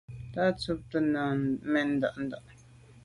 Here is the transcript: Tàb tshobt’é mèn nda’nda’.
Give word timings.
Tàb 0.33 0.53
tshobt’é 0.59 0.99
mèn 1.71 1.87
nda’nda’. 1.93 2.39